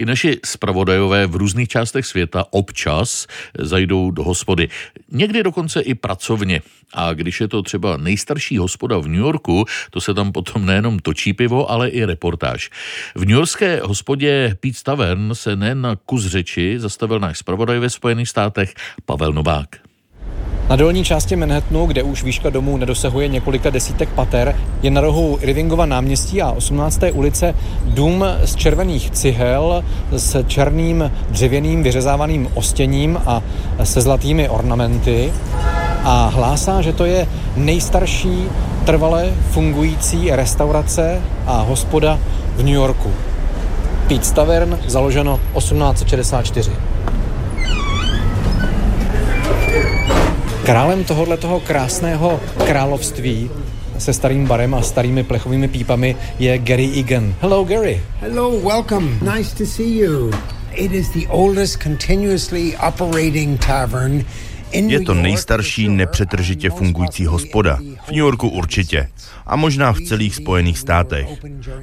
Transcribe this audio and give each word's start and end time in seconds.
I 0.00 0.04
naši 0.04 0.40
spravodajové 0.44 1.26
v 1.26 1.36
různých 1.36 1.68
částech 1.68 2.06
světa 2.06 2.44
občas 2.50 3.26
zajdou 3.58 4.10
do 4.10 4.24
hospody. 4.24 4.68
Někdy 5.12 5.42
dokonce 5.42 5.80
i 5.80 5.94
pracovně. 5.94 6.62
A 6.94 7.12
když 7.12 7.40
je 7.40 7.48
to 7.48 7.62
třeba 7.62 7.96
nejstarší 7.96 8.58
hospoda 8.58 8.98
v 8.98 9.08
New 9.08 9.20
Yorku, 9.20 9.64
to 9.90 10.00
se 10.00 10.14
tam 10.14 10.32
potom 10.32 10.66
nejenom 10.66 10.98
točí 10.98 11.32
pivo, 11.32 11.70
ale 11.70 11.88
i 11.88 12.04
reportáž. 12.04 12.70
V 13.14 13.20
New 13.20 13.36
Yorkské 13.36 13.80
hospodě 13.84 14.56
Pete 14.60 14.78
Tavern 14.82 15.34
se 15.34 15.56
nejen 15.56 15.80
na 15.80 15.96
kus 15.96 16.26
řeči 16.26 16.74
zastavil 16.78 17.20
náš 17.20 17.38
zpravodaj 17.38 17.78
ve 17.78 17.90
Spojených 17.90 18.28
státech 18.28 18.74
Pavel 19.04 19.32
Novák. 19.32 19.89
Na 20.70 20.76
dolní 20.76 21.04
části 21.04 21.36
Manhattanu, 21.36 21.86
kde 21.86 22.02
už 22.02 22.22
výška 22.22 22.50
domů 22.50 22.76
nedosahuje 22.76 23.28
několika 23.28 23.70
desítek 23.70 24.08
pater, 24.08 24.56
je 24.82 24.90
na 24.90 25.00
rohu 25.00 25.38
Irvingova 25.40 25.86
náměstí 25.86 26.42
a 26.42 26.50
18. 26.50 27.00
ulice 27.12 27.54
dům 27.84 28.24
z 28.44 28.56
červených 28.56 29.10
cihel 29.10 29.84
s 30.12 30.44
černým 30.46 31.12
dřevěným 31.28 31.82
vyřezávaným 31.82 32.48
ostěním 32.54 33.20
a 33.26 33.42
se 33.84 34.00
zlatými 34.00 34.48
ornamenty 34.48 35.32
a 36.04 36.30
hlásá, 36.34 36.82
že 36.82 36.92
to 36.92 37.04
je 37.04 37.26
nejstarší 37.56 38.44
trvale 38.84 39.32
fungující 39.50 40.30
restaurace 40.30 41.20
a 41.46 41.60
hospoda 41.62 42.18
v 42.56 42.62
New 42.62 42.74
Yorku. 42.74 43.10
Pete's 44.08 44.32
Tavern, 44.32 44.78
založeno 44.86 45.40
1864. 45.58 46.89
Králem 50.64 51.04
tohoto 51.04 51.60
krásného 51.60 52.40
království 52.66 53.50
se 53.98 54.12
starým 54.12 54.46
barem 54.46 54.74
a 54.74 54.82
starými 54.82 55.24
plechovými 55.24 55.68
pípami 55.68 56.16
je 56.38 56.58
Gary 56.58 57.00
Egan. 57.00 57.34
Hello, 57.40 57.64
Gary. 57.64 58.00
Hello, 58.20 58.60
welcome. 58.60 59.18
Nice 59.36 59.56
to 59.56 59.66
see 59.66 59.98
you. 59.98 60.30
It 60.72 60.92
is 60.92 61.08
the 61.10 61.26
oldest 61.28 61.82
continuously 61.82 62.76
operating 62.76 63.58
tavern 63.66 64.24
je 64.72 65.00
to 65.00 65.14
nejstarší 65.14 65.88
nepřetržitě 65.88 66.70
fungující 66.70 67.26
hospoda. 67.26 67.78
V 68.10 68.12
New 68.12 68.18
Yorku 68.18 68.48
určitě. 68.48 69.08
A 69.46 69.56
možná 69.56 69.92
v 69.92 70.00
celých 70.00 70.34
Spojených 70.34 70.78
státech. 70.78 71.28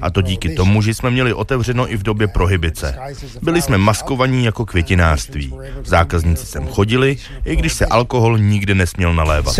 A 0.00 0.10
to 0.10 0.22
díky 0.22 0.54
tomu, 0.54 0.82
že 0.82 0.94
jsme 0.94 1.10
měli 1.10 1.32
otevřeno 1.32 1.92
i 1.92 1.96
v 1.96 2.02
době 2.02 2.28
prohibice. 2.28 2.98
Byli 3.42 3.62
jsme 3.62 3.78
maskovaní 3.78 4.44
jako 4.44 4.66
květinářství. 4.66 5.54
Zákazníci 5.84 6.46
sem 6.46 6.66
chodili, 6.66 7.16
i 7.44 7.56
když 7.56 7.72
se 7.72 7.86
alkohol 7.86 8.38
nikdy 8.38 8.74
nesměl 8.74 9.14
nalévat. 9.14 9.54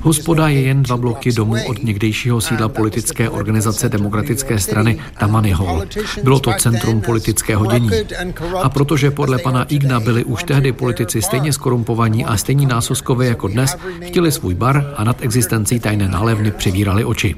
Hospoda 0.00 0.48
je 0.48 0.60
jen 0.60 0.82
dva 0.82 0.96
bloky 0.96 1.32
domů 1.32 1.54
od 1.66 1.82
někdejšího 1.82 2.40
sídla 2.40 2.68
politické 2.68 3.30
organizace 3.30 3.88
demokratické 3.88 4.58
strany 4.58 4.98
Tammany 5.18 5.50
Hall. 5.50 5.82
Bylo 6.22 6.40
to 6.40 6.52
centrum 6.58 7.00
politického 7.00 7.66
dění. 7.66 7.90
A 8.62 8.68
protože 8.68 9.10
podle 9.10 9.38
pana 9.38 9.64
Igna 9.64 10.00
byli 10.00 10.24
už 10.24 10.44
tehdy 10.44 10.72
politici 10.72 11.22
stejně 11.22 11.52
skorumpovaní 11.52 12.24
a 12.24 12.36
stejní 12.36 12.66
násoskové 12.66 13.26
jako 13.26 13.48
dnes, 13.48 13.76
chtěli 14.02 14.32
svůj 14.32 14.54
bar 14.54 14.94
a 14.96 15.04
nad 15.04 15.22
existencí 15.22 15.80
tajné 15.80 16.08
nálevny 16.08 16.50
přivírali 16.50 17.04
oči. 17.04 17.34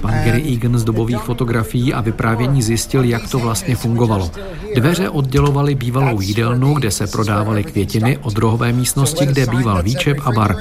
Pan 0.00 0.14
Gary 0.24 0.42
Egan 0.42 0.78
z 0.78 0.84
dobových 0.84 1.18
fotografií 1.18 1.94
a 1.94 2.00
vyprávění 2.00 2.62
zjistil, 2.62 3.04
jak 3.04 3.30
to 3.30 3.38
vlastně 3.38 3.76
fungovalo. 3.76 4.30
Dveře 4.74 5.08
oddělovaly 5.08 5.74
bývalou 5.74 6.20
jídelnu, 6.20 6.74
kde 6.74 6.90
se 6.90 7.06
prodávaly 7.06 7.64
květiny, 7.64 8.18
od 8.18 8.38
rohové 8.38 8.72
místnosti, 8.72 9.26
kde 9.26 9.46
býval 9.46 9.82
výčep 9.82 10.18
a 10.24 10.32
bar. 10.32 10.56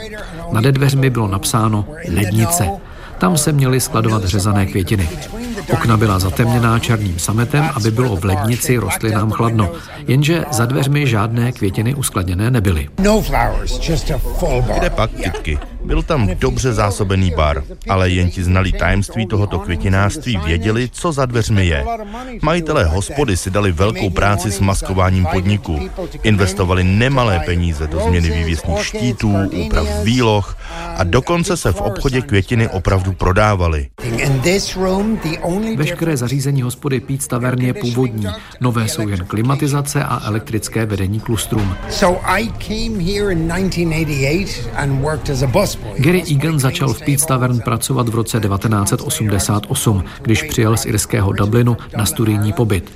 Nad 0.51 0.63
dveřmi 0.63 1.09
bylo 1.09 1.27
napsáno 1.27 1.85
lednice. 2.15 2.69
Tam 3.17 3.37
se 3.37 3.51
měly 3.51 3.79
skladovat 3.79 4.23
řezané 4.23 4.65
květiny. 4.65 5.09
Okna 5.73 5.97
byla 5.97 6.19
zatemněná 6.19 6.79
černým 6.79 7.19
sametem, 7.19 7.69
aby 7.75 7.91
bylo 7.91 8.15
v 8.15 8.25
lednici 8.25 8.77
rostlinám 8.77 9.31
chladno. 9.31 9.71
Jenže 10.07 10.43
za 10.51 10.65
dveřmi 10.65 11.07
žádné 11.07 11.51
květiny 11.51 11.95
uskladněné 11.95 12.51
nebyly. 12.51 12.89
No 13.03 13.23
Kde 14.79 14.89
pak 14.89 15.11
kytky? 15.11 15.59
Byl 15.87 16.03
tam 16.03 16.27
dobře 16.27 16.73
zásobený 16.73 17.31
bar, 17.35 17.63
ale 17.89 18.09
jen 18.09 18.29
ti 18.29 18.43
znalí 18.43 18.71
tajemství 18.71 19.25
tohoto 19.25 19.59
květinářství 19.59 20.39
věděli, 20.45 20.89
co 20.91 21.11
za 21.11 21.25
dveřmi 21.25 21.65
je. 21.65 21.85
Majitelé 22.41 22.85
hospody 22.85 23.37
si 23.37 23.49
dali 23.49 23.71
velkou 23.71 24.09
práci 24.09 24.51
s 24.51 24.59
maskováním 24.59 25.25
podniku. 25.25 25.79
Investovali 26.23 26.83
nemalé 26.83 27.39
peníze 27.45 27.87
do 27.87 27.99
změny 27.99 28.29
vývěsních 28.29 28.85
štítů, 28.85 29.33
úprav 29.65 29.87
výloh 30.03 30.57
a 30.97 31.03
dokonce 31.03 31.57
se 31.57 31.71
v 31.71 31.81
obchodě 31.81 32.21
květiny 32.21 32.67
opravdu 32.67 33.13
prodávaly. 33.13 33.87
Veškeré 35.75 36.17
zařízení 36.17 36.61
hospody 36.61 36.99
Pít 36.99 37.27
Tavern 37.27 37.61
je 37.61 37.73
původní. 37.73 38.27
Nové 38.61 38.87
jsou 38.87 39.07
jen 39.07 39.25
klimatizace 39.25 40.03
a 40.03 40.21
elektrické 40.25 40.85
vedení 40.85 41.19
klustrům. 41.19 41.75
Gary 45.97 46.23
Egan 46.31 46.59
začal 46.59 46.93
v 46.93 46.99
Pete 46.99 47.25
Tavern 47.25 47.59
pracovat 47.59 48.09
v 48.09 48.15
roce 48.15 48.39
1988, 48.39 50.03
když 50.21 50.43
přijel 50.43 50.77
z 50.77 50.85
irského 50.85 51.31
Dublinu 51.31 51.77
na 51.97 52.05
studijní 52.05 52.53
pobyt. 52.53 52.91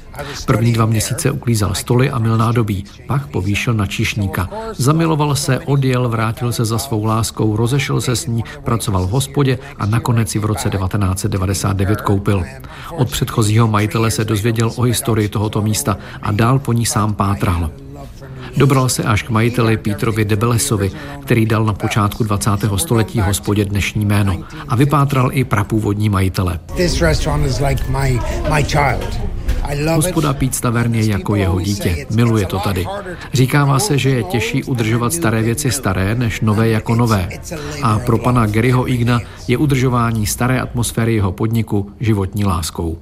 První 0.46 0.74
dva 0.74 0.86
měsíce 0.86 1.32
uklízal 1.32 1.76
stoly 1.76 2.10
a 2.10 2.20
mil 2.20 2.38
nádobí, 2.38 2.86
pak 3.08 3.28
povýšil 3.28 3.74
na 3.74 3.86
číšníka. 3.86 4.50
Zamiloval 4.78 5.36
se, 5.36 5.60
odjel, 5.60 6.10
vrátil 6.10 6.52
se 6.52 6.66
za 6.66 6.78
svou 6.78 7.06
láskou, 7.06 7.56
rozešel 7.56 8.02
se 8.02 8.16
s 8.16 8.28
ní, 8.28 8.44
pracoval 8.64 9.08
v 9.08 9.10
hospodě 9.10 9.60
a 9.78 9.86
nakonec 9.86 10.30
si 10.30 10.40
v 10.40 10.46
roce 10.46 10.70
1999 10.70 12.02
koupil. 12.02 12.44
Od 12.92 13.12
předchozího 13.12 13.68
majitele 13.68 14.12
se 14.12 14.26
dozvěděl 14.26 14.72
o 14.76 14.82
historii 14.82 15.30
tohoto 15.30 15.62
místa 15.62 15.98
a 16.22 16.32
dál 16.32 16.60
po 16.60 16.74
ní 16.74 16.86
sám 16.86 17.14
pátral. 17.14 17.70
Dobral 18.58 18.90
se 18.90 19.04
až 19.04 19.24
k 19.24 19.30
majiteli 19.30 19.78
Pítrovi 19.78 20.26
Debelesovi, 20.26 20.92
který 21.22 21.46
dal 21.46 21.66
na 21.66 21.74
počátku 21.74 22.24
20. 22.24 22.50
století 22.76 23.20
hospodě 23.20 23.66
dnešní 23.66 24.06
jméno 24.06 24.44
a 24.68 24.76
vypátral 24.76 25.30
i 25.34 25.44
prapůvodní 25.44 26.10
majitele. 26.10 26.60
Hospoda 29.96 30.34
Pít 30.34 30.62
Tavern 30.62 30.96
je 30.96 31.06
jako 31.06 31.36
jeho 31.36 31.62
dítě. 31.62 32.06
Miluje 32.10 32.46
to 32.46 32.60
tady. 32.60 32.86
Říkává 33.34 33.80
se, 33.80 33.98
že 33.98 34.10
je 34.10 34.24
těžší 34.24 34.64
udržovat 34.64 35.14
staré 35.14 35.42
věci 35.42 35.72
staré, 35.72 36.16
než 36.16 36.42
nové 36.42 36.70
jako 36.70 36.96
nové. 36.96 37.30
A 37.84 38.00
pro 38.00 38.18
pana 38.18 38.46
Garyho 38.46 38.90
Igna 38.90 39.20
je 39.48 39.58
udržování 39.58 40.26
staré 40.26 40.62
atmosféry 40.62 41.16
jeho 41.16 41.32
podniku 41.32 41.92
životní 42.00 42.46
láskou. 42.46 42.98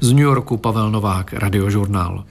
Z 0.00 0.12
New 0.12 0.24
Yorku 0.24 0.56
Pavel 0.56 0.90
Novák, 0.90 1.32
Radiožurnál. 1.32 2.24